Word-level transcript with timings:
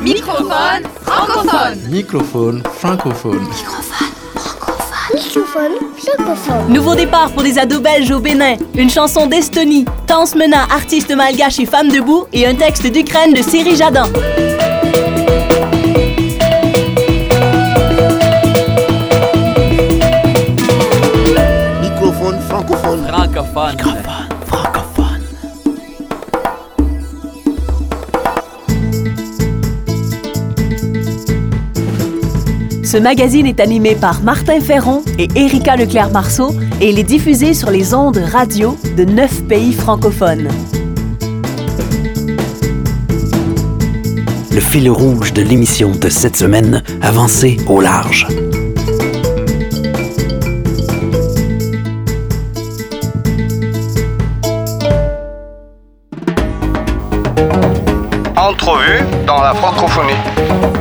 Microphone 0.00 0.84
francophone. 1.02 1.78
Microphone 1.90 2.62
francophone. 2.62 3.46
Microphone 5.12 5.72
francophone. 5.98 6.72
Nouveau 6.72 6.94
départ 6.94 7.30
pour 7.32 7.42
des 7.42 7.58
ados 7.58 7.82
belges 7.82 8.10
au 8.10 8.18
Bénin, 8.18 8.56
une 8.74 8.88
chanson 8.88 9.26
d'Estonie, 9.26 9.84
Tance 10.06 10.34
Mena, 10.34 10.62
artiste 10.74 11.14
malgache 11.14 11.58
et 11.60 11.66
femme 11.66 11.88
debout, 11.88 12.24
et 12.32 12.46
un 12.46 12.54
texte 12.54 12.86
d'Ukraine 12.86 13.34
de 13.34 13.42
Cyril 13.42 13.76
Jadin. 13.76 14.06
Microphone 21.82 22.40
francophone. 22.48 23.06
Francophone. 23.06 23.78
Francophone. 23.78 24.19
Ce 32.90 32.96
magazine 32.96 33.46
est 33.46 33.60
animé 33.60 33.94
par 33.94 34.20
Martin 34.24 34.58
Ferron 34.58 35.04
et 35.16 35.28
Erika 35.36 35.76
Leclerc-Marceau 35.76 36.56
et 36.80 36.90
il 36.90 36.98
est 36.98 37.04
diffusé 37.04 37.54
sur 37.54 37.70
les 37.70 37.94
ondes 37.94 38.16
radio 38.16 38.76
de 38.96 39.04
neuf 39.04 39.44
pays 39.44 39.72
francophones. 39.72 40.48
Le 44.52 44.60
fil 44.60 44.90
rouge 44.90 45.32
de 45.32 45.40
l'émission 45.40 45.92
de 45.92 46.08
cette 46.08 46.34
semaine, 46.34 46.82
avancer 47.00 47.58
au 47.68 47.80
large. 47.80 48.26
Entrevue 58.36 59.04
dans 59.28 59.40
la 59.42 59.54
francophonie. 59.54 60.79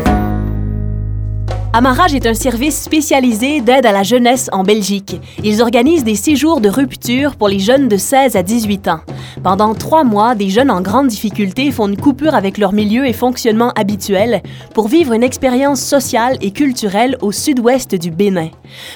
Amarage 1.72 2.16
est 2.16 2.26
un 2.26 2.34
service 2.34 2.82
spécialisé 2.82 3.62
d'aide 3.62 3.86
à 3.86 3.92
la 3.92 4.02
jeunesse 4.02 4.50
en 4.52 4.64
Belgique. 4.64 5.22
Ils 5.44 5.62
organisent 5.62 6.04
des 6.04 6.16
séjours 6.16 6.62
de 6.62 6.68
rupture 6.68 7.36
pour 7.36 7.48
les 7.48 7.60
jeunes 7.60 7.88
de 7.88 7.96
16 7.96 8.36
à 8.36 8.42
18 8.42 8.88
ans. 8.88 9.02
Pendant 9.44 9.76
trois 9.76 10.04
mois, 10.04 10.34
des 10.34 10.50
jeunes 10.50 10.72
en 10.72 10.82
grande 10.82 11.10
difficulté 11.10 11.72
font 11.72 11.88
une 11.88 11.96
coupure 11.96 12.34
avec 12.34 12.58
leur 12.58 12.74
milieu 12.74 13.06
et 13.06 13.14
fonctionnement 13.14 13.72
habituel 13.76 14.42
pour 14.74 14.88
vivre 14.88 15.14
une 15.14 15.22
expérience 15.22 15.80
sociale 15.80 16.38
et 16.42 16.50
culturelle 16.50 17.18
au 17.22 17.32
sud-ouest 17.32 17.94
du 17.94 18.10
Bénin. 18.10 18.50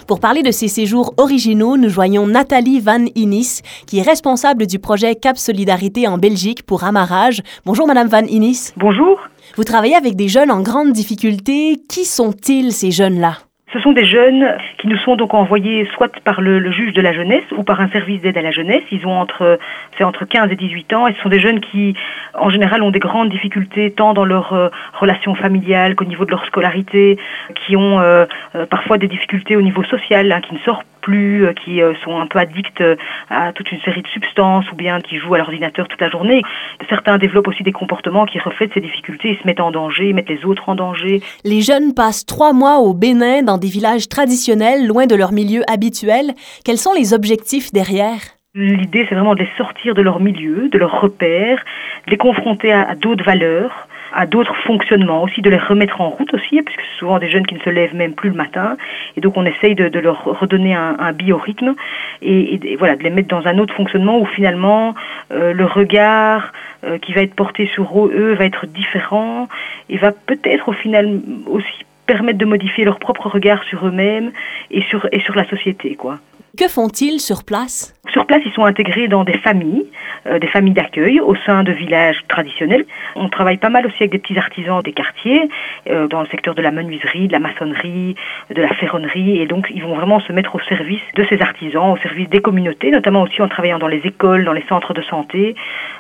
Pour 0.08 0.20
parler 0.20 0.42
de 0.42 0.52
ces 0.52 0.68
séjours 0.68 1.14
originaux, 1.18 1.78
nous 1.78 1.90
joignons 1.90 2.26
Nathalie 2.26 2.80
Van 2.80 3.06
Innis, 3.14 3.62
qui 3.86 4.00
est 4.00 4.02
responsable 4.02 4.66
du 4.66 4.80
projet 4.80 5.14
Cap 5.14 5.38
Solidarité 5.38 6.08
en 6.08 6.18
Belgique 6.18 6.64
pour 6.64 6.84
Amarage. 6.84 7.44
Bonjour, 7.68 7.86
Madame 7.86 8.08
Van 8.08 8.26
Innis. 8.26 8.74
Bonjour. 8.78 9.20
Vous 9.56 9.64
travaillez 9.64 9.96
avec 9.96 10.16
des 10.16 10.28
jeunes 10.28 10.52
en 10.52 10.62
grande 10.62 10.92
difficulté. 10.92 11.78
Qui 11.90 12.06
sont-ils, 12.06 12.72
ces 12.72 12.92
jeunes-là? 12.92 13.38
Ce 13.74 13.80
sont 13.80 13.92
des 13.92 14.06
jeunes 14.06 14.56
qui 14.78 14.88
nous 14.88 15.00
sont 15.00 15.16
donc 15.16 15.34
envoyés 15.34 15.90
soit 15.96 16.12
par 16.24 16.42
le, 16.42 16.72
juge 16.72 16.94
de 16.94 17.02
la 17.02 17.12
jeunesse 17.12 17.44
ou 17.58 17.64
par 17.64 17.82
un 17.82 17.90
service 17.90 18.22
d'aide 18.22 18.38
à 18.38 18.44
la 18.44 18.52
jeunesse. 18.52 18.84
Ils 18.92 19.08
ont 19.08 19.20
entre, 19.20 19.60
c'est 19.98 20.04
entre 20.04 20.26
15 20.26 20.52
et 20.52 20.56
18 20.56 20.94
ans 20.94 21.08
et 21.08 21.14
ce 21.14 21.22
sont 21.22 21.30
des 21.30 21.40
jeunes 21.40 21.60
qui, 21.60 21.96
en 22.36 22.52
général, 22.52 22.84
ont 22.84 22.92
des 22.92 23.00
grandes 23.00 23.30
difficultés 23.30 23.92
tant 23.92 24.14
dans 24.14 24.26
leur 24.26 24.54
euh, 24.54 24.70
relation 24.94 25.34
familiale 25.34 25.96
qu'au 25.96 26.06
niveau 26.06 26.24
de 26.24 26.30
leur 26.30 26.46
scolarité, 26.46 27.18
qui 27.66 27.76
ont 27.76 28.00
euh, 28.00 28.26
euh, 28.54 28.68
parfois 28.68 29.00
des 29.00 29.08
difficultés 29.08 29.56
au 29.56 29.62
niveau 29.64 29.84
social, 29.84 30.32
hein, 30.32 30.42
qui 30.42 30.54
ne 30.54 30.60
sortent 30.60 30.86
plus, 31.04 31.46
euh, 31.46 31.54
qui 31.54 31.82
euh, 31.82 31.94
sont 32.04 32.18
un 32.20 32.26
peu 32.26 32.40
addicts 32.40 32.82
euh, 32.82 32.96
à 33.30 33.54
toute 33.54 33.72
une 33.72 33.80
série 33.82 34.02
de 34.02 34.08
substances 34.08 34.66
ou 34.72 34.76
bien 34.76 35.02
qui 35.02 35.18
jouent 35.18 35.36
à 35.36 35.38
l'ordinateur 35.38 35.88
toute 35.88 36.02
la 36.02 36.10
journée. 36.10 36.42
Certains 36.90 37.18
développent 37.20 37.48
aussi 37.48 37.62
des 37.62 37.72
comportements 37.72 38.26
qui 38.26 38.40
reflètent 38.40 38.74
ces 38.74 38.82
difficultés, 38.82 39.32
ils 39.32 39.38
se 39.38 39.46
mettent 39.46 39.60
en 39.60 39.72
danger, 39.72 40.14
mettent 40.14 40.30
les 40.30 40.46
autres 40.46 40.68
en 40.70 40.76
danger. 40.76 41.22
Les 41.44 41.62
jeunes 41.62 41.94
passent 41.94 42.26
trois 42.26 42.54
mois 42.54 42.78
au 42.80 42.94
Bénin 42.94 43.44
dans 43.44 43.58
des 43.58 43.68
villages 43.68 44.10
traditionnels, 44.10 44.88
loin 44.88 45.06
de 45.06 45.16
leur 45.16 45.32
milieu 45.32 45.62
habituel. 45.72 46.34
Quels 46.66 46.78
sont 46.78 46.94
les 46.94 47.14
objectifs 47.14 47.72
derrière? 47.72 48.22
L'idée, 48.56 49.06
c'est 49.10 49.16
vraiment 49.16 49.36
de 49.36 49.40
les 49.40 49.50
sortir 49.58 49.96
de 49.96 50.02
leur 50.02 50.20
milieu, 50.20 50.70
de 50.70 50.78
leurs 50.78 51.02
repères, 51.02 51.64
de 52.06 52.12
les 52.12 52.18
confronter 52.18 52.72
à, 52.72 52.90
à 52.90 52.96
d'autres 52.96 53.24
valeurs, 53.24 53.88
à 54.14 54.26
d'autres 54.26 54.56
fonctionnements, 54.64 55.24
aussi 55.24 55.42
de 55.42 55.50
les 55.50 55.58
remettre 55.58 56.02
en 56.02 56.10
route 56.10 56.34
aussi, 56.34 56.62
puisque 56.62 56.82
c'est 56.82 57.00
souvent 57.00 57.20
des 57.20 57.30
jeunes 57.30 57.46
qui 57.46 57.56
ne 57.56 57.60
se 57.60 57.70
lèvent 57.70 57.96
même 57.96 58.14
plus 58.14 58.30
le 58.30 58.36
matin, 58.36 58.78
et 59.18 59.22
donc 59.22 59.38
on 59.38 59.46
essaye 59.46 59.76
de, 59.76 59.90
de 59.90 60.00
leur 60.00 60.24
redonner 60.24 60.76
un, 60.76 60.96
un 61.00 61.12
biorhythme, 61.14 61.76
et, 62.22 62.56
et, 62.56 62.72
et, 62.72 62.76
voilà, 62.76 62.96
de 62.96 63.04
les 63.04 63.10
mettre 63.10 63.30
dans 63.30 63.48
un 63.48 63.58
autre 63.58 63.74
fonctionnement 63.74 64.20
où 64.20 64.26
finalement 64.26 64.96
euh, 65.32 65.54
le 65.54 65.66
regard 65.66 66.54
euh, 66.84 66.98
qui 66.98 67.14
va 67.14 67.22
être 67.22 67.36
porté 67.36 67.68
sur 67.68 68.08
eux 68.08 68.34
va 68.34 68.46
être 68.46 68.66
différent, 68.68 69.48
et 69.90 69.98
va 69.98 70.12
peut-être 70.12 70.70
au 70.70 70.74
final 70.74 71.20
aussi 71.48 71.86
permettre 72.06 72.38
de 72.38 72.46
modifier 72.46 72.84
leur 72.84 73.00
propre 73.00 73.28
regard 73.28 73.64
sur 73.64 73.88
eux-mêmes 73.88 74.32
et 74.72 74.82
sur, 74.84 75.08
et 75.12 75.22
sur 75.22 75.36
la 75.36 75.48
société, 75.48 75.96
quoi. 75.96 76.20
Que 76.56 76.68
font-ils 76.68 77.20
sur 77.20 77.44
place? 77.44 77.96
Sur 78.12 78.28
place, 78.28 78.42
ils 78.46 78.52
sont 78.52 78.66
intégrés 78.66 79.08
dans 79.08 79.24
des 79.24 79.40
familles, 79.40 79.86
euh, 80.28 80.40
des 80.40 80.48
familles 80.48 80.74
d'accueil 80.74 81.20
au 81.20 81.36
sein 81.46 81.64
de 81.64 81.72
villages 81.72 82.18
traditionnels. 82.28 82.86
On 83.16 83.30
travaille 83.30 83.58
pas 83.58 83.70
mal 83.70 83.86
aussi 83.86 83.98
avec 84.00 84.12
des 84.12 84.20
petits 84.20 84.38
artisans 84.38 84.82
des 84.82 84.92
quartiers, 84.92 85.50
euh, 85.90 86.08
dans 86.08 86.22
le 86.22 86.28
secteur 86.28 86.56
de 86.56 86.62
la 86.62 86.72
menuiserie, 86.72 87.28
de 87.28 87.34
la 87.34 87.40
maçonnerie, 87.40 88.16
de 88.54 88.62
la 88.62 88.74
ferronnerie, 88.76 89.40
et 89.40 89.46
donc 89.46 89.68
ils 89.74 89.82
vont 89.82 89.96
vraiment 89.96 90.20
se 90.20 90.32
mettre 90.32 90.56
au 90.56 90.60
service 90.60 91.02
de 91.16 91.24
ces 91.30 91.42
artisans, 91.42 91.92
au 91.92 91.98
service 91.98 92.30
des 92.30 92.42
communautés, 92.42 92.92
notamment 92.92 93.22
aussi 93.24 93.42
en 93.42 93.48
travaillant 93.48 93.80
dans 93.80 93.88
les 93.88 94.02
écoles, 94.04 94.46
dans 94.46 94.54
les 94.54 94.66
centres 94.68 94.94
de 94.94 95.02
santé. 95.04 95.56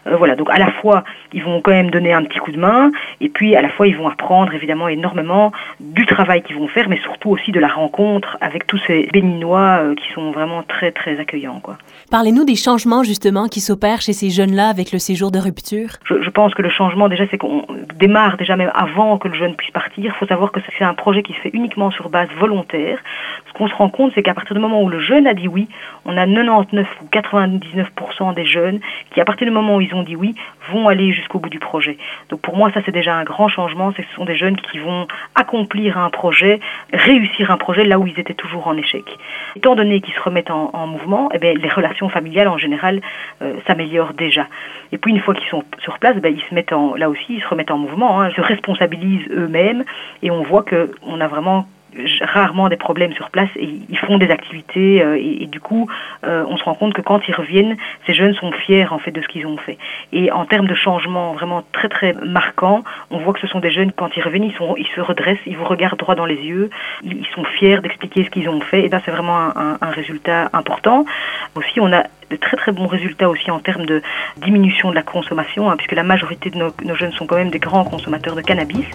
Euh, 0.08 0.16
voilà, 0.16 0.36
donc 0.36 0.50
à 0.52 0.60
la 0.60 0.72
fois, 0.72 1.04
ils 1.34 1.44
vont 1.44 1.62
quand 1.62 1.72
même 1.72 1.92
donner 1.92 2.14
un 2.14 2.24
petit 2.24 2.40
coup 2.40 2.52
de 2.52 2.60
main, 2.60 2.92
et 3.22 3.30
puis 3.30 3.56
à 3.56 3.62
la 3.62 3.70
fois, 3.70 3.88
ils 3.88 3.96
vont 3.96 4.10
apprendre 4.10 4.54
évidemment 4.54 4.88
énormément 4.88 5.52
du 5.80 6.06
travail 6.06 6.42
qu'ils 6.44 6.58
vont 6.58 6.68
faire, 6.68 6.90
mais 6.90 6.98
surtout 6.98 7.30
aussi 7.30 7.52
de 7.52 7.60
la 7.60 7.68
rencontre 7.68 8.38
avec 8.42 8.68
tous 8.68 8.82
ces 8.88 9.10
béninois 9.14 9.82
qui 9.96 10.12
sont 10.14 10.32
vraiment 10.32 10.64
très 10.64 10.92
très 10.92 11.20
accueillants. 11.20 11.54
Parlez-nous 12.10 12.46
des 12.46 12.56
changements 12.56 13.04
justement 13.04 13.48
qui 13.48 13.62
s'opèrent 13.62 14.02
chez 14.04 14.14
ces 14.14 14.30
jeunes-là 14.30 14.68
avec 14.68 14.92
le 14.92 15.00
séjour 15.00 15.32
de 15.32 15.40
rupture? 15.40 15.90
Je, 16.06 16.30
pense 16.30 16.54
que 16.54 16.62
le 16.62 16.70
changement 16.70 17.10
déjà 17.10 17.26
c'est 17.32 17.38
qu'on 17.38 17.66
démarre 17.96 18.38
déjà 18.38 18.56
même 18.56 18.72
avant 18.74 19.18
que 19.18 19.28
le 19.28 19.36
jeune 19.36 19.56
puisse 19.56 19.72
partir. 19.72 20.06
Il 20.06 20.18
faut 20.20 20.28
savoir 20.28 20.52
que 20.52 20.60
c'est 20.78 20.84
un 20.84 20.94
projet 20.94 21.24
qui 21.24 21.34
se 21.34 21.40
fait 21.40 21.52
uniquement 21.54 21.92
sur 21.92 22.10
base 22.10 22.28
volontaire. 22.40 23.00
Ce 23.48 23.54
qu'on 23.54 23.68
se 23.68 23.76
rend 23.76 23.90
compte 23.90 24.12
c'est 24.16 24.24
qu'à 24.24 24.34
partir 24.34 24.56
du 24.56 24.62
moment 24.62 24.82
où 24.82 24.90
le 24.90 25.00
jeune 25.00 25.28
a 25.28 25.34
dit 25.34 25.48
oui, 25.48 25.68
on 26.06 26.18
a 26.18 26.26
99 26.26 26.88
ou 27.02 27.06
99% 27.12 28.34
des 28.34 28.46
jeunes 28.46 28.80
qui 29.14 29.22
à 29.22 29.26
partir 29.26 29.48
du 29.48 29.52
moment 29.52 29.78
où 29.78 29.82
ils 29.82 29.94
ont 29.94 30.04
dit 30.04 30.16
oui 30.16 30.36
vont 30.72 30.88
aller 30.88 31.14
jusqu'au 31.14 31.40
bout 31.40 31.50
du 31.50 31.60
projet. 31.60 31.98
Donc 32.30 32.42
pour 32.42 32.58
moi 32.58 32.72
ça 32.74 32.82
c'est 32.86 32.92
déjà 32.92 33.16
un 33.16 33.24
grand 33.24 33.48
changement, 33.48 33.94
c'est 33.96 34.04
ce 34.04 34.16
sont 34.16 34.26
des 34.26 34.36
jeunes 34.36 34.58
qui 34.58 34.80
vont 34.80 35.08
accomplir 35.36 35.98
un 35.98 36.10
projet, 36.10 36.60
réussir 36.92 37.52
un 37.52 37.58
projet 37.58 37.86
là 37.86 38.00
où 38.00 38.08
ils 38.08 38.20
étaient 38.20 38.34
toujours 38.34 38.68
en 38.68 38.76
échec. 38.78 39.04
Étant 39.56 39.76
donné 39.76 40.02
qu'ils 40.02 40.14
se 40.14 40.22
remettent 40.22 40.52
en, 40.52 40.72
en 40.74 40.88
mouvement, 40.88 41.30
eh 41.34 41.38
bien, 41.38 41.54
les 41.54 41.70
relations 41.70 42.10
familiales 42.10 42.48
en 42.48 42.58
général 42.58 43.02
euh, 43.42 43.54
s'améliorent 43.68 43.93
déjà. 44.18 44.48
Et 44.92 44.98
puis 44.98 45.12
une 45.12 45.20
fois 45.20 45.34
qu'ils 45.34 45.50
sont 45.50 45.64
sur 45.80 46.00
place, 46.00 46.18
ben, 46.18 46.34
ils 46.34 46.44
se 46.50 46.54
mettent 46.54 46.74
en, 46.74 46.96
là 46.96 47.10
aussi, 47.10 47.26
ils 47.30 47.42
se 47.42 47.48
remettent 47.48 47.72
en 47.72 47.78
mouvement, 47.78 48.22
hein, 48.22 48.30
ils 48.30 48.36
se 48.36 48.42
responsabilisent 48.42 49.28
eux-mêmes 49.32 49.84
et 50.22 50.32
on 50.32 50.44
voit 50.44 50.64
que 50.64 50.92
on 51.04 51.22
a 51.22 51.28
vraiment 51.28 51.68
rarement 52.22 52.70
des 52.70 52.78
problèmes 52.78 53.14
sur 53.14 53.30
place 53.30 53.50
et 53.56 53.70
ils 53.90 53.98
font 53.98 54.18
des 54.18 54.30
activités 54.30 55.02
euh, 55.02 55.18
et, 55.20 55.46
du 55.46 55.60
coup 55.60 55.90
euh, 56.26 56.44
on 56.48 56.58
se 56.58 56.64
rend 56.64 56.74
compte 56.74 56.94
que 56.94 57.02
quand 57.02 57.22
ils 57.28 57.36
reviennent 57.36 57.78
ces 58.06 58.14
jeunes 58.14 58.34
sont 58.34 58.52
fiers 58.52 58.88
en 58.92 59.00
fait 59.00 59.12
de 59.12 59.22
ce 59.22 59.28
qu'ils 59.28 59.46
ont 59.46 59.58
fait 59.58 59.78
et 60.12 60.32
en 60.32 60.46
termes 60.46 60.68
de 60.68 60.74
changement 60.74 61.34
vraiment 61.34 61.64
très 61.72 61.90
très 61.90 62.14
marquant 62.14 62.84
on 63.12 63.18
voit 63.20 63.34
que 63.34 63.40
ce 63.40 63.48
sont 63.48 63.60
des 63.60 63.72
jeunes 63.72 63.92
quand 63.92 64.16
ils 64.18 64.24
reviennent 64.24 64.52
ils 64.78 64.88
se 64.88 65.02
redressent 65.02 65.46
ils 65.46 65.58
vous 65.58 65.66
regardent 65.66 66.00
droit 66.00 66.16
dans 66.16 66.26
les 66.26 66.42
yeux 66.42 66.70
ils 67.04 67.28
sont 67.36 67.44
fiers 67.44 67.80
d'expliquer 67.80 68.24
ce 68.24 68.30
qu'ils 68.30 68.50
ont 68.50 68.62
fait 68.62 68.86
et 68.86 68.90
là 68.90 69.00
c'est 69.06 69.12
vraiment 69.12 69.52
un 69.56 69.90
résultat 69.92 70.50
important 70.54 71.06
aussi 71.56 71.80
on 71.80 71.94
a 71.94 72.04
de 72.30 72.36
très 72.36 72.58
très 72.58 72.72
bons 72.72 72.88
résultats 72.88 73.30
aussi 73.30 73.50
en 73.52 73.60
termes 73.60 73.86
de 73.86 74.02
diminution 74.38 74.90
de 74.90 74.96
la 74.96 75.04
consommation, 75.04 75.70
hein, 75.70 75.76
puisque 75.78 75.94
la 75.94 76.04
majorité 76.04 76.50
de 76.50 76.58
nos, 76.58 76.72
nos, 76.84 76.96
jeunes 76.96 77.14
sont 77.14 77.26
quand 77.26 77.36
même 77.36 77.50
des 77.50 77.60
grands 77.60 77.84
consommateurs 77.84 78.36
de 78.36 78.42
cannabis. 78.42 78.86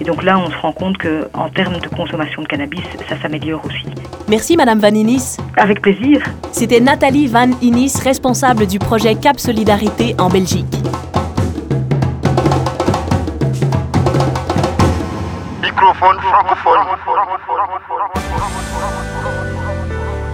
Et 0.00 0.04
donc 0.04 0.22
là, 0.22 0.38
on 0.38 0.50
se 0.50 0.56
rend 0.56 0.72
compte 0.72 0.98
que 0.98 1.28
en 1.34 1.48
termes 1.48 1.78
de 1.78 1.88
consommation 1.88 2.42
de 2.42 2.48
cannabis, 2.48 2.82
ça 3.08 3.16
s'améliore 3.20 3.64
aussi. 3.64 3.86
Merci 4.28 4.56
Madame 4.56 4.78
Van 4.78 4.88
Innis. 4.88 5.36
Avec 5.56 5.80
plaisir. 5.80 6.22
C'était 6.52 6.80
Nathalie 6.80 7.26
Van 7.26 7.50
Innis, 7.62 8.00
responsable 8.02 8.66
du 8.66 8.78
projet 8.78 9.14
Cap 9.14 9.38
Solidarité 9.38 10.14
en 10.18 10.28
Belgique. 10.28 10.66
Microphone 15.62 16.18
francophone. 16.20 17.77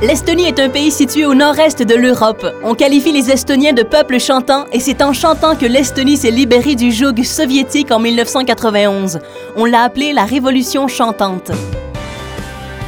L'Estonie 0.03 0.47
est 0.47 0.59
un 0.59 0.69
pays 0.69 0.91
situé 0.91 1.25
au 1.25 1.35
nord-est 1.35 1.83
de 1.83 1.95
l'Europe. 1.95 2.45
On 2.63 2.75
qualifie 2.75 3.13
les 3.13 3.31
Estoniens 3.31 3.73
de 3.73 3.83
peuple 3.83 4.19
chantant 4.19 4.67
et 4.73 4.81
c'est 4.81 5.03
en 5.03 5.13
chantant 5.13 5.57
que 5.57 5.67
l'Estonie 5.67 6.17
s'est 6.17 6.31
libérée 6.31 6.75
du 6.75 6.93
joug 6.93 7.23
soviétique 7.23 7.91
en 7.91 8.01
1991. 8.01 9.21
On 9.57 9.65
l'a 9.65 9.83
appelée 9.83 10.13
la 10.13 10.25
Révolution 10.25 10.89
chantante. 10.89 11.53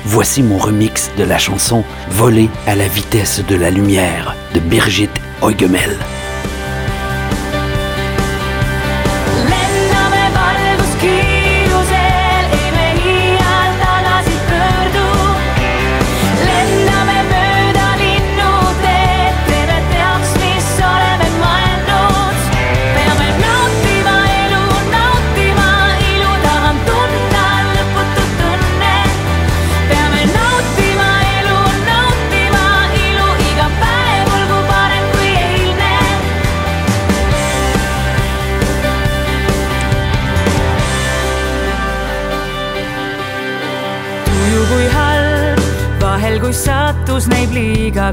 Voici 0.04 0.42
mon 0.42 0.58
remix 0.58 1.10
de 1.16 1.24
la 1.24 1.38
chanson 1.38 1.84
Voler 2.10 2.50
à 2.66 2.74
la 2.74 2.88
vitesse 2.88 3.42
de 3.48 3.56
la 3.56 3.70
lumière 3.70 4.34
de 4.54 4.60
Birgit 4.60 5.10
Heugemel. 5.42 5.96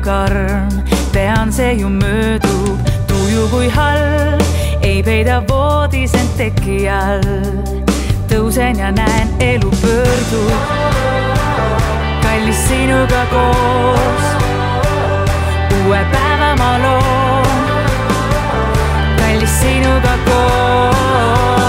Karm, 0.03 0.67
tean, 1.11 1.51
see 1.51 1.73
ju 1.79 1.89
möödub, 1.89 2.79
tuju 3.07 3.47
kui 3.51 3.69
halb, 3.69 4.44
ei 4.81 5.03
peida 5.03 5.39
voodis 5.47 6.13
end 6.13 6.35
teki 6.38 6.89
all. 6.91 7.23
tõusen 8.27 8.79
ja 8.79 8.91
näen, 8.91 9.31
elu 9.39 9.71
pöördub, 9.81 10.75
kallis 12.25 12.67
sinuga 12.67 13.23
koos, 13.31 14.29
uue 15.79 16.01
päeva 16.11 16.53
ma 16.59 16.71
loon, 16.83 17.67
kallis 19.21 19.59
sinuga 19.61 20.17
koos. 20.27 21.62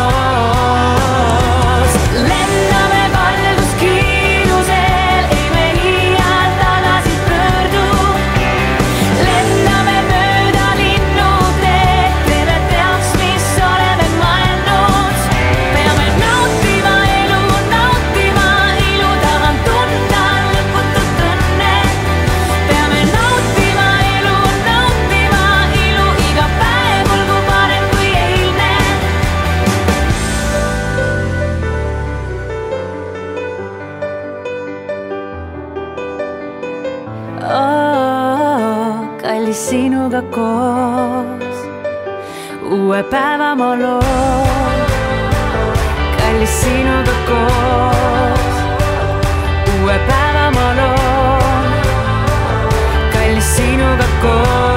Oh, 37.44 39.04
kallis 39.22 39.68
sinuga 39.68 40.22
koos. 40.34 41.58
uue 42.70 43.02
päeva 43.12 43.54
ma 43.54 43.70
loon, 43.82 44.78
kallis 46.18 46.54
sinuga 46.60 47.14
koos. 47.28 48.54
uue 49.74 49.96
päeva 50.08 50.46
ma 50.56 50.68
loon, 50.78 51.66
kallis 53.12 53.56
sinuga 53.56 54.08
koos. 54.22 54.73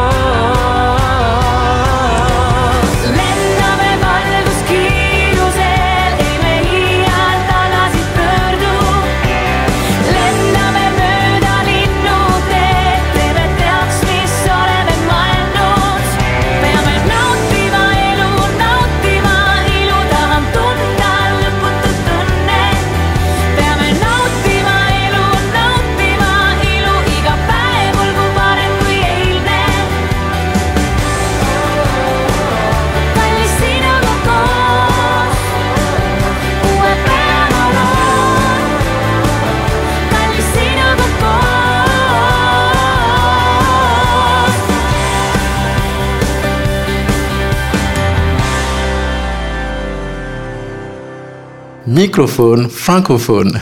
Microphone 51.97 52.69
francophone. 52.69 53.59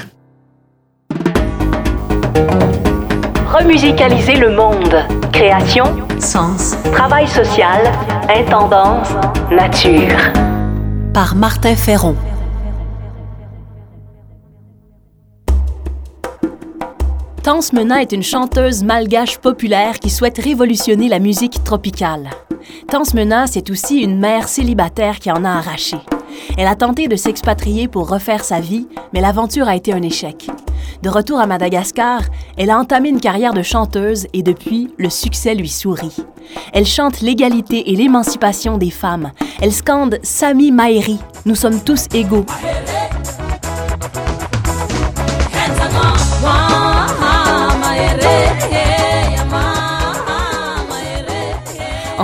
Remusicaliser 3.48 4.36
le 4.36 4.54
monde. 4.54 4.94
Création, 5.32 5.86
Sens. 6.20 6.76
travail 6.92 7.30
social, 7.30 7.90
intendance, 8.28 9.08
nature. 9.50 10.18
Par 11.14 11.34
Martin 11.38 11.78
Ferron. 11.78 12.18
Tance 17.42 17.72
Mena 17.72 18.02
est 18.02 18.12
une 18.12 18.22
chanteuse 18.22 18.84
malgache 18.84 19.38
populaire 19.38 19.98
qui 20.00 20.10
souhaite 20.10 20.40
révolutionner 20.40 21.08
la 21.08 21.20
musique 21.20 21.64
tropicale. 21.64 22.32
Tance 22.90 23.14
Mena, 23.14 23.48
c'est 23.48 23.70
aussi 23.70 24.02
une 24.02 24.20
mère 24.20 24.50
célibataire 24.50 25.20
qui 25.20 25.32
en 25.32 25.46
a 25.46 25.52
arraché. 25.52 25.96
Elle 26.58 26.68
a 26.68 26.76
tenté 26.76 27.08
de 27.08 27.16
s'expatrier 27.16 27.88
pour 27.88 28.10
refaire 28.10 28.44
sa 28.44 28.60
vie, 28.60 28.88
mais 29.14 29.22
l'aventure 29.22 29.68
a 29.68 29.76
été 29.76 29.94
un 29.94 30.02
échec. 30.02 30.48
De 31.02 31.10
retour 31.10 31.40
à 31.40 31.48
Madagascar, 31.48 32.22
elle 32.58 32.70
a 32.70 32.80
entamé 32.80 33.10
une 33.10 33.20
carrière 33.20 33.54
de 33.54 33.62
chanteuse 33.62 34.28
et 34.34 34.44
depuis, 34.44 34.90
le 34.98 35.10
succès 35.10 35.56
lui 35.56 35.70
sourit. 35.70 36.18
Elle 36.74 36.86
chante 36.86 37.22
l'égalité 37.22 37.92
et 37.92 37.96
l'émancipation 37.96 38.78
des 38.78 38.92
femmes. 38.92 39.32
Elle 39.62 39.74
scande 39.74 40.20
Sami 40.24 40.72
Maeri, 40.72 41.20
nous 41.46 41.56
sommes 41.56 41.84
tous 41.84 42.06
égaux. 42.14 42.46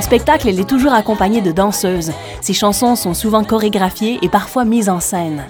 En 0.02 0.04
spectacle, 0.04 0.50
elle 0.50 0.60
est 0.60 0.68
toujours 0.68 0.94
accompagnée 0.94 1.42
de 1.42 1.52
danseuses. 1.52 2.12
Ses 2.42 2.54
chansons 2.54 2.96
sont 2.96 3.14
souvent 3.14 3.44
chorégraphiées 3.44 4.18
et 4.24 4.30
parfois 4.30 4.66
mises 4.66 4.90
en 4.90 5.00
scène. 5.00 5.44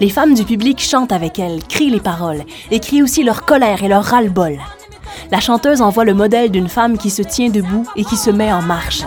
Les 0.00 0.08
femmes 0.08 0.32
du 0.32 0.44
public 0.44 0.80
chantent 0.80 1.12
avec 1.12 1.38
elle, 1.38 1.62
crient 1.62 1.90
les 1.90 2.00
paroles, 2.00 2.42
et 2.70 2.80
aussi 3.02 3.22
leur 3.22 3.44
colère 3.44 3.84
et 3.84 3.88
leur 3.88 4.02
ras-le-bol. 4.02 4.58
La 5.30 5.40
chanteuse 5.40 5.82
envoie 5.82 6.06
le 6.06 6.14
modèle 6.14 6.50
d'une 6.50 6.70
femme 6.70 6.96
qui 6.96 7.10
se 7.10 7.20
tient 7.20 7.50
debout 7.50 7.86
et 7.94 8.04
qui 8.04 8.16
se 8.16 8.30
met 8.30 8.50
en 8.50 8.62
marche. 8.62 9.02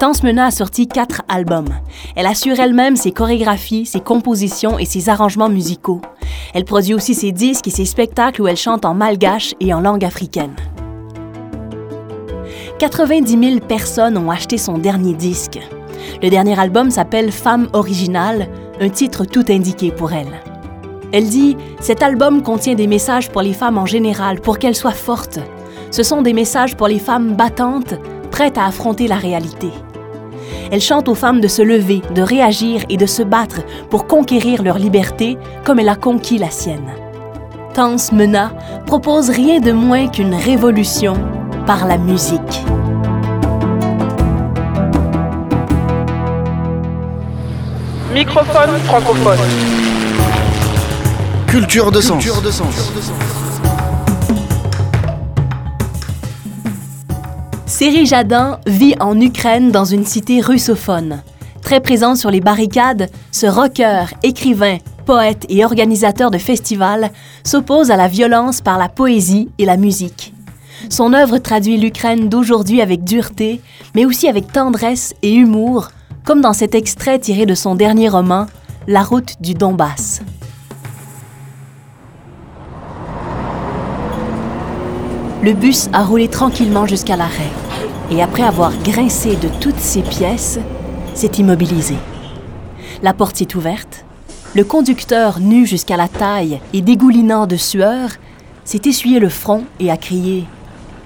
Tance 0.00 0.22
Mena 0.22 0.46
a 0.46 0.50
sorti 0.50 0.88
quatre 0.88 1.20
albums. 1.28 1.68
Elle 2.16 2.26
assure 2.26 2.58
elle-même 2.58 2.96
ses 2.96 3.12
chorégraphies, 3.12 3.84
ses 3.84 4.00
compositions 4.00 4.78
et 4.78 4.86
ses 4.86 5.10
arrangements 5.10 5.50
musicaux. 5.50 6.00
Elle 6.54 6.64
produit 6.64 6.94
aussi 6.94 7.14
ses 7.14 7.32
disques 7.32 7.68
et 7.68 7.70
ses 7.70 7.84
spectacles 7.84 8.42
où 8.42 8.46
elle 8.46 8.56
chante 8.56 8.84
en 8.84 8.94
malgache 8.94 9.54
et 9.60 9.72
en 9.72 9.80
langue 9.80 10.04
africaine. 10.04 10.54
90 12.78 13.50
000 13.50 13.60
personnes 13.60 14.18
ont 14.18 14.30
acheté 14.30 14.58
son 14.58 14.78
dernier 14.78 15.14
disque. 15.14 15.58
Le 16.22 16.28
dernier 16.28 16.58
album 16.58 16.90
s'appelle 16.90 17.32
Femme 17.32 17.68
originale, 17.72 18.48
un 18.80 18.88
titre 18.88 19.24
tout 19.24 19.44
indiqué 19.48 19.92
pour 19.92 20.12
elle. 20.12 20.40
Elle 21.12 21.28
dit 21.28 21.56
Cet 21.80 22.02
album 22.02 22.42
contient 22.42 22.74
des 22.74 22.86
messages 22.86 23.30
pour 23.30 23.42
les 23.42 23.52
femmes 23.52 23.78
en 23.78 23.86
général, 23.86 24.40
pour 24.40 24.58
qu'elles 24.58 24.74
soient 24.74 24.92
fortes. 24.92 25.38
Ce 25.90 26.02
sont 26.02 26.22
des 26.22 26.32
messages 26.32 26.76
pour 26.76 26.88
les 26.88 26.98
femmes 26.98 27.36
battantes, 27.36 27.94
prêtes 28.30 28.58
à 28.58 28.66
affronter 28.66 29.06
la 29.08 29.16
réalité. 29.16 29.68
Elle 30.70 30.80
chante 30.80 31.08
aux 31.08 31.14
femmes 31.14 31.40
de 31.40 31.48
se 31.48 31.62
lever, 31.62 32.02
de 32.14 32.22
réagir 32.22 32.82
et 32.88 32.96
de 32.96 33.06
se 33.06 33.22
battre 33.22 33.60
pour 33.90 34.06
conquérir 34.06 34.62
leur 34.62 34.78
liberté 34.78 35.38
comme 35.64 35.78
elle 35.78 35.88
a 35.88 35.96
conquis 35.96 36.38
la 36.38 36.50
sienne. 36.50 36.92
Tance 37.74 38.12
Mena 38.12 38.52
propose 38.86 39.30
rien 39.30 39.60
de 39.60 39.72
moins 39.72 40.08
qu'une 40.08 40.34
révolution 40.34 41.14
par 41.66 41.86
la 41.86 41.96
musique. 41.96 42.62
Microphone 48.12 48.78
francophone. 48.84 49.38
Culture 51.46 51.90
de 51.90 52.00
sens. 52.00 52.24
Séri 57.82 58.06
Jadin 58.06 58.60
vit 58.64 58.94
en 59.00 59.20
Ukraine 59.20 59.72
dans 59.72 59.84
une 59.84 60.06
cité 60.06 60.40
russophone. 60.40 61.20
Très 61.62 61.80
présent 61.80 62.14
sur 62.14 62.30
les 62.30 62.40
barricades, 62.40 63.10
ce 63.32 63.46
rocker, 63.46 64.04
écrivain, 64.22 64.78
poète 65.04 65.44
et 65.48 65.64
organisateur 65.64 66.30
de 66.30 66.38
festivals 66.38 67.10
s'oppose 67.42 67.90
à 67.90 67.96
la 67.96 68.06
violence 68.06 68.60
par 68.60 68.78
la 68.78 68.88
poésie 68.88 69.48
et 69.58 69.64
la 69.64 69.76
musique. 69.76 70.32
Son 70.90 71.12
œuvre 71.12 71.38
traduit 71.38 71.76
l'Ukraine 71.76 72.28
d'aujourd'hui 72.28 72.80
avec 72.80 73.02
dureté, 73.02 73.60
mais 73.96 74.04
aussi 74.04 74.28
avec 74.28 74.52
tendresse 74.52 75.12
et 75.22 75.34
humour, 75.34 75.88
comme 76.24 76.40
dans 76.40 76.52
cet 76.52 76.76
extrait 76.76 77.18
tiré 77.18 77.46
de 77.46 77.56
son 77.56 77.74
dernier 77.74 78.08
roman, 78.08 78.46
La 78.86 79.02
route 79.02 79.34
du 79.40 79.54
Donbass. 79.54 80.22
Le 85.42 85.52
bus 85.52 85.88
a 85.92 86.04
roulé 86.04 86.28
tranquillement 86.28 86.86
jusqu'à 86.86 87.16
l'arrêt 87.16 87.50
et 88.12 88.22
après 88.22 88.42
avoir 88.42 88.76
grincé 88.82 89.36
de 89.36 89.48
toutes 89.60 89.78
ses 89.78 90.02
pièces, 90.02 90.58
s'est 91.14 91.30
immobilisé. 91.38 91.94
La 93.02 93.14
porte 93.14 93.36
s'est 93.36 93.56
ouverte 93.56 94.04
Le 94.54 94.64
conducteur, 94.64 95.40
nu 95.40 95.66
jusqu'à 95.66 95.96
la 95.96 96.08
taille 96.08 96.60
et 96.74 96.82
dégoulinant 96.82 97.46
de 97.46 97.56
sueur, 97.56 98.10
s'est 98.64 98.82
essuyé 98.84 99.18
le 99.18 99.30
front 99.30 99.64
et 99.80 99.90
a 99.90 99.96
crié 99.96 100.44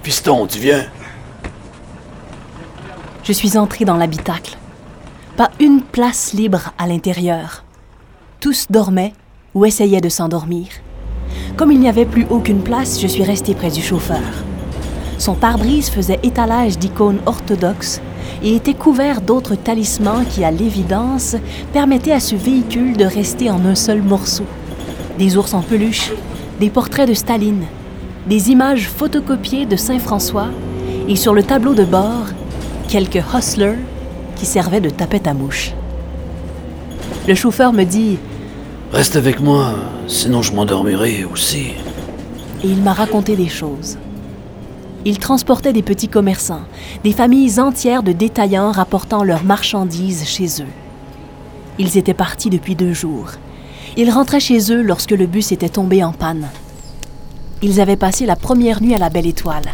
Piston, 0.03 0.49
tu 0.49 0.59
viens 0.59 0.85
Je 3.23 3.33
suis 3.33 3.57
entré 3.57 3.85
dans 3.85 3.97
l'habitacle. 3.97 4.57
Pas 5.37 5.51
une 5.61 5.83
place 5.83 6.33
libre 6.33 6.73
à 6.77 6.89
l'intérieur. 6.89 7.65
Tous 8.41 8.67
dormaient 8.69 9.13
ou 9.55 9.65
essayaient 9.65 10.01
de 10.01 10.09
s'endormir. 10.09 10.67
Comme 11.57 11.71
il 11.71 11.79
n'y 11.79 11.89
avait 11.89 12.05
plus 12.05 12.27
aucune 12.31 12.63
place, 12.63 13.01
je 13.01 13.07
suis 13.07 13.23
resté 13.23 13.55
près 13.55 13.71
du 13.71 13.81
chauffeur. 13.81 14.46
Son 15.19 15.35
pare-brise 15.35 15.89
faisait 15.89 16.21
étalage 16.23 16.79
d'icônes 16.79 17.21
orthodoxes 17.27 18.01
et 18.43 18.55
était 18.55 18.75
couvert 18.75 19.21
d'autres 19.23 19.55
talismans 19.55 20.25
qui, 20.29 20.45
à 20.45 20.51
l'évidence, 20.51 21.37
permettaient 21.73 22.13
à 22.13 22.21
ce 22.21 22.37
véhicule 22.37 22.97
de 22.97 23.05
rester 23.05 23.51
en 23.51 23.65
un 23.65 23.75
seul 23.75 24.03
morceau. 24.03 24.45
Des 25.19 25.37
ours 25.37 25.55
en 25.55 25.63
peluche, 25.63 26.13
des 26.61 26.69
portraits 26.69 27.09
de 27.09 27.15
Staline, 27.15 27.65
des 28.27 28.51
images 28.51 28.89
photocopiées 28.89 29.65
de 29.65 29.77
Saint-François 29.77 30.49
et 31.09 31.17
sur 31.17 31.33
le 31.33 31.43
tableau 31.43 31.75
de 31.75 31.85
bord, 31.85 32.27
quelques 32.89 33.23
hustlers 33.35 33.79
qui 34.37 34.45
servaient 34.45 34.81
de 34.81 34.91
tapette 34.91 35.27
à 35.27 35.33
mouche. 35.35 35.73
Le 37.27 37.35
chauffeur 37.35 37.73
me 37.73 37.85
dit 37.85 38.19
Reste 38.93 39.17
avec 39.17 39.41
moi, 39.41 39.75
sinon 40.07 40.43
je 40.43 40.53
m'endormirai 40.53 41.25
aussi. 41.25 41.73
et 42.63 42.69
il 42.69 42.83
m'a 42.83 42.93
raconté 42.93 43.37
des 43.37 43.49
choses. 43.49 43.97
Il 45.09 45.21
transportait 45.21 45.73
des 45.73 45.85
petits 45.85 46.09
commerçants, 46.09 46.63
des 47.05 47.13
familles 47.13 47.61
entières 47.61 48.03
de 48.03 48.11
détaillants 48.11 48.73
rapportant 48.73 49.23
leurs 49.23 49.45
marchandises 49.45 50.25
chez 50.27 50.47
eux. 50.61 50.73
Ils 51.79 51.97
étaient 51.97 52.13
partis 52.13 52.51
depuis 52.51 52.75
deux 52.75 52.93
jours. 52.93 53.31
Ils 53.97 54.11
rentraient 54.11 54.41
chez 54.41 54.73
eux 54.73 54.83
lorsque 54.83 55.13
le 55.13 55.27
bus 55.27 55.53
était 55.53 55.69
tombé 55.69 56.03
en 56.03 56.11
panne. 56.11 56.49
Ils 57.63 57.81
avaient 57.81 57.95
passé 57.95 58.27
la 58.27 58.35
première 58.35 58.83
nuit 58.83 58.97
à 58.97 58.99
la 58.99 59.09
Belle 59.09 59.29
Étoile. 59.29 59.71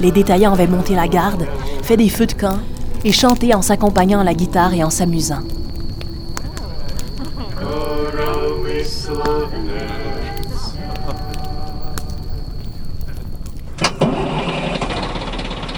Les 0.00 0.10
détaillants 0.10 0.54
avaient 0.54 0.66
monté 0.66 0.96
la 0.96 1.06
garde, 1.06 1.46
fait 1.84 1.96
des 1.96 2.08
feux 2.08 2.26
de 2.26 2.32
camp 2.32 2.58
et 3.04 3.12
chanté 3.12 3.54
en 3.54 3.62
s'accompagnant 3.62 4.18
à 4.18 4.24
la 4.24 4.34
guitare 4.34 4.74
et 4.74 4.82
en 4.82 4.90
s'amusant. 4.90 5.44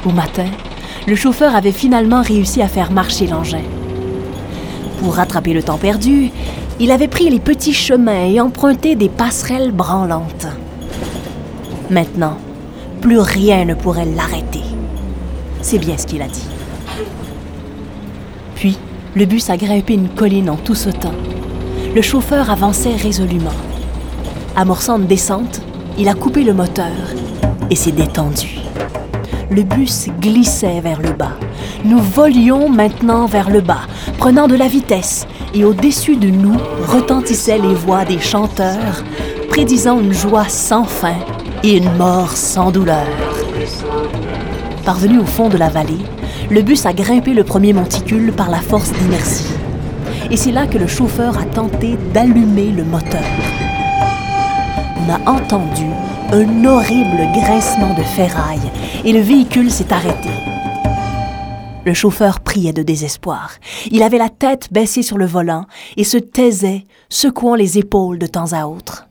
Au 0.06 0.10
matin, 0.12 0.46
le 1.06 1.14
chauffeur 1.14 1.54
avait 1.54 1.72
finalement 1.72 2.22
réussi 2.22 2.62
à 2.62 2.68
faire 2.68 2.90
marcher 2.90 3.26
l'engin. 3.26 3.62
Pour 5.00 5.14
rattraper 5.14 5.52
le 5.52 5.62
temps 5.62 5.76
perdu, 5.78 6.30
il 6.78 6.90
avait 6.90 7.08
pris 7.08 7.28
les 7.28 7.40
petits 7.40 7.74
chemins 7.74 8.24
et 8.24 8.40
emprunté 8.40 8.94
des 8.94 9.10
passerelles 9.10 9.72
branlantes. 9.72 10.46
Maintenant, 11.90 12.38
plus 13.02 13.18
rien 13.18 13.66
ne 13.66 13.74
pourrait 13.74 14.06
l'arrêter. 14.06 14.62
C'est 15.60 15.78
bien 15.78 15.98
ce 15.98 16.06
qu'il 16.06 16.22
a 16.22 16.28
dit. 16.28 16.46
Puis, 18.54 18.78
le 19.14 19.26
bus 19.26 19.50
a 19.50 19.56
grimpé 19.56 19.94
une 19.94 20.08
colline 20.08 20.48
en 20.48 20.56
tout 20.56 20.74
sautant. 20.74 21.14
Le 21.94 22.00
chauffeur 22.00 22.50
avançait 22.50 22.94
résolument. 22.94 23.50
Amorçant 24.56 24.98
une 24.98 25.06
descente, 25.06 25.60
il 25.98 26.08
a 26.08 26.14
coupé 26.14 26.44
le 26.44 26.54
moteur 26.54 26.86
et 27.68 27.74
s'est 27.74 27.92
détendu. 27.92 28.69
Le 29.50 29.64
bus 29.64 30.06
glissait 30.20 30.80
vers 30.80 31.02
le 31.02 31.12
bas. 31.12 31.36
Nous 31.84 31.98
volions 31.98 32.68
maintenant 32.68 33.26
vers 33.26 33.50
le 33.50 33.60
bas, 33.60 33.82
prenant 34.16 34.46
de 34.46 34.54
la 34.54 34.68
vitesse, 34.68 35.26
et 35.54 35.64
au-dessus 35.64 36.16
de 36.16 36.28
nous 36.28 36.56
retentissaient 36.86 37.58
les 37.58 37.74
voix 37.74 38.04
des 38.04 38.20
chanteurs, 38.20 39.02
prédisant 39.48 39.98
une 39.98 40.12
joie 40.12 40.48
sans 40.48 40.84
fin 40.84 41.16
et 41.64 41.78
une 41.78 41.92
mort 41.96 42.30
sans 42.30 42.70
douleur. 42.70 43.06
Parvenu 44.84 45.18
au 45.18 45.26
fond 45.26 45.48
de 45.48 45.56
la 45.56 45.68
vallée, 45.68 46.06
le 46.48 46.62
bus 46.62 46.86
a 46.86 46.92
grimpé 46.92 47.34
le 47.34 47.42
premier 47.42 47.72
monticule 47.72 48.32
par 48.32 48.50
la 48.50 48.58
force 48.58 48.92
d'inertie. 48.92 49.46
Et 50.30 50.36
c'est 50.36 50.52
là 50.52 50.68
que 50.68 50.78
le 50.78 50.86
chauffeur 50.86 51.36
a 51.38 51.44
tenté 51.44 51.98
d'allumer 52.14 52.70
le 52.70 52.84
moteur. 52.84 53.24
On 54.96 55.12
a 55.12 55.30
entendu 55.32 55.86
un 56.32 56.64
horrible 56.64 57.26
grincement 57.34 57.94
de 57.94 58.02
ferraille 58.02 58.69
et 59.04 59.12
le 59.12 59.20
véhicule 59.20 59.70
s'est 59.70 59.92
arrêté. 59.92 60.28
Le 61.84 61.94
chauffeur 61.94 62.40
priait 62.40 62.72
de 62.72 62.82
désespoir. 62.82 63.54
Il 63.90 64.02
avait 64.02 64.18
la 64.18 64.28
tête 64.28 64.72
baissée 64.72 65.02
sur 65.02 65.16
le 65.16 65.26
volant 65.26 65.64
et 65.96 66.04
se 66.04 66.18
taisait, 66.18 66.84
secouant 67.08 67.54
les 67.54 67.78
épaules 67.78 68.18
de 68.18 68.26
temps 68.26 68.52
à 68.52 68.66
autre. 68.66 69.08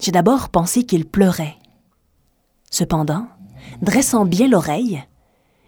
J'ai 0.00 0.12
d'abord 0.12 0.50
pensé 0.50 0.84
qu'il 0.84 1.06
pleurait. 1.06 1.56
Cependant, 2.70 3.26
dressant 3.80 4.26
bien 4.26 4.48
l'oreille, 4.48 5.02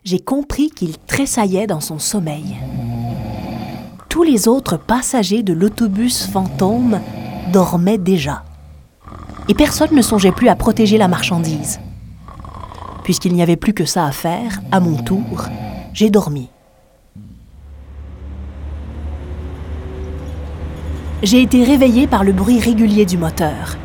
j'ai 0.05 0.21
compris 0.21 0.71
qu'il 0.71 0.99
tressaillait 0.99 1.67
dans 1.67 1.81
son 1.81 1.99
sommeil. 1.99 2.57
Tous 4.11 4.23
les 4.23 4.47
autres 4.49 4.77
passagers 4.77 5.43
de 5.43 5.55
l'autobus 5.55 6.27
fantôme 6.27 7.01
dormaient 7.53 7.99
déjà. 7.99 8.45
Et 9.49 9.55
personne 9.55 9.95
ne 9.95 10.03
songeait 10.03 10.33
plus 10.33 10.49
à 10.49 10.57
protéger 10.57 10.99
la 10.99 11.09
marchandise. 11.09 11.81
Puisqu'il 13.09 13.33
n'y 13.33 13.41
avait 13.41 13.57
plus 13.57 13.73
que 13.73 13.87
ça 13.87 14.05
à 14.05 14.13
faire, 14.13 14.61
à 14.71 14.81
mon 14.81 15.03
tour, 15.03 15.47
j'ai 15.95 16.11
dormi. 16.11 16.51
J'ai 21.23 21.41
été 21.41 21.65
réveillé 21.65 22.07
par 22.07 22.23
le 22.23 22.35
bruit 22.35 22.61
régulier 22.61 23.07
du 23.07 23.17
moteur. 23.17 23.79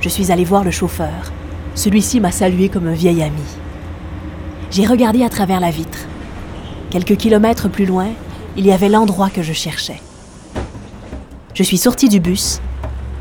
Je 0.00 0.08
suis 0.08 0.32
allé 0.32 0.42
voir 0.42 0.64
le 0.64 0.72
chauffeur. 0.72 1.30
Celui-ci 1.76 2.18
m'a 2.18 2.32
salué 2.32 2.68
comme 2.68 2.88
un 2.88 2.94
vieil 2.94 3.22
ami. 3.22 3.46
J'ai 4.72 4.86
regardé 4.86 5.22
à 5.22 5.28
travers 5.28 5.60
la 5.60 5.70
vitre. 5.70 6.08
Quelques 6.90 7.16
kilomètres 7.16 7.68
plus 7.68 7.86
loin, 7.86 8.08
il 8.56 8.66
y 8.66 8.72
avait 8.72 8.88
l'endroit 8.88 9.30
que 9.30 9.42
je 9.44 9.52
cherchais. 9.52 10.02
Je 11.54 11.62
suis 11.62 11.78
sorti 11.78 12.08
du 12.08 12.18
bus. 12.18 12.60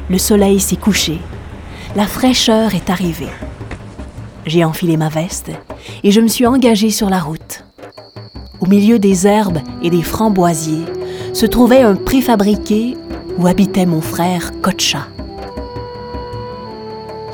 Le 0.09 0.17
soleil 0.17 0.59
s'est 0.59 0.77
couché. 0.77 1.19
La 1.95 2.07
fraîcheur 2.07 2.73
est 2.73 2.89
arrivée. 2.89 3.29
J'ai 4.47 4.63
enfilé 4.63 4.95
ma 4.95 5.09
veste 5.09 5.51
et 6.03 6.11
je 6.11 6.21
me 6.21 6.29
suis 6.29 6.47
engagé 6.47 6.89
sur 6.89 7.09
la 7.09 7.19
route. 7.19 7.65
Au 8.61 8.65
milieu 8.65 8.97
des 8.97 9.27
herbes 9.27 9.59
et 9.83 9.89
des 9.89 10.01
framboisiers 10.01 10.85
se 11.33 11.45
trouvait 11.45 11.81
un 11.81 11.95
préfabriqué 11.95 12.95
où 13.37 13.45
habitait 13.45 13.85
mon 13.85 13.99
frère 13.99 14.53
Kocha. 14.61 15.09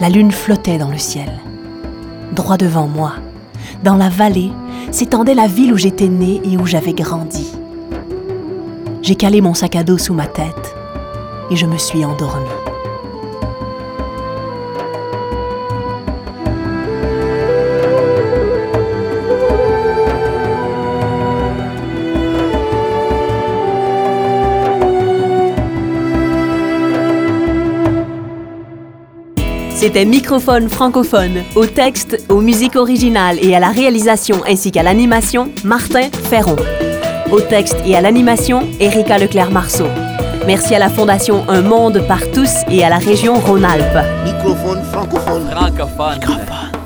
La 0.01 0.09
lune 0.09 0.31
flottait 0.31 0.79
dans 0.79 0.89
le 0.89 0.97
ciel. 0.97 1.31
Droit 2.33 2.57
devant 2.57 2.87
moi, 2.87 3.13
dans 3.83 3.95
la 3.95 4.09
vallée, 4.09 4.51
s'étendait 4.89 5.35
la 5.35 5.47
ville 5.47 5.71
où 5.71 5.77
j'étais 5.77 6.09
né 6.09 6.41
et 6.43 6.57
où 6.57 6.65
j'avais 6.65 6.93
grandi. 6.93 7.53
J'ai 9.03 9.15
calé 9.15 9.39
mon 9.39 9.53
sac 9.53 9.75
à 9.75 9.83
dos 9.83 9.99
sous 9.99 10.15
ma 10.15 10.25
tête 10.25 10.75
et 11.51 11.55
je 11.55 11.67
me 11.67 11.77
suis 11.77 12.03
endormi. 12.03 12.62
C'était 29.83 30.05
Microphone 30.05 30.69
francophone. 30.69 31.43
Au 31.57 31.65
texte, 31.65 32.23
aux 32.29 32.39
musiques 32.39 32.77
originales 32.77 33.37
et 33.41 33.53
à 33.53 33.59
la 33.59 33.67
réalisation 33.67 34.37
ainsi 34.47 34.71
qu'à 34.71 34.81
l'animation, 34.81 35.51
Martin 35.65 36.09
Ferron. 36.29 36.55
Au 37.29 37.41
texte 37.41 37.75
et 37.85 37.93
à 37.93 37.99
l'animation, 37.99 38.65
Erika 38.79 39.17
Leclerc-Marceau. 39.17 39.87
Merci 40.47 40.73
à 40.73 40.79
la 40.79 40.87
Fondation 40.87 41.43
Un 41.49 41.63
Monde 41.63 42.01
par 42.07 42.21
tous 42.31 42.61
et 42.69 42.81
à 42.85 42.87
la 42.87 42.97
région 42.97 43.33
Rhône-Alpes. 43.41 44.23
Microphone 44.23 44.81
francophone. 44.83 45.49
Francophone. 45.51 46.82